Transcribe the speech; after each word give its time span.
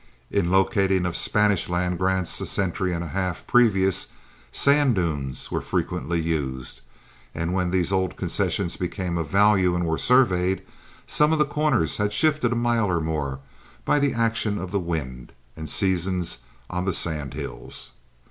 In 0.31 0.45
the 0.47 0.51
locating 0.53 1.05
of 1.05 1.15
Spanish 1.15 1.69
land 1.69 1.99
grants 1.99 2.41
a 2.41 2.47
century 2.47 2.91
and 2.91 3.03
a 3.03 3.09
half 3.09 3.45
previous, 3.45 4.07
sand 4.51 4.95
dunes 4.95 5.51
were 5.51 5.61
frequently 5.61 6.19
used, 6.19 6.81
and 7.35 7.53
when 7.53 7.69
these 7.69 7.93
old 7.93 8.17
concessions 8.17 8.77
became 8.77 9.15
of 9.19 9.29
value 9.29 9.75
and 9.75 9.85
were 9.85 9.99
surveyed, 9.99 10.63
some 11.05 11.31
of 11.31 11.37
the 11.37 11.45
corners 11.45 11.97
had 11.97 12.13
shifted 12.13 12.51
a 12.51 12.55
mile 12.55 12.89
or 12.89 12.99
more 12.99 13.41
by 13.85 13.99
the 13.99 14.15
action 14.15 14.57
of 14.57 14.71
the 14.71 14.79
wind 14.79 15.33
and 15.55 15.69
seasons 15.69 16.39
on 16.67 16.85
the 16.85 16.93
sand 16.93 17.35
hills. 17.35 17.91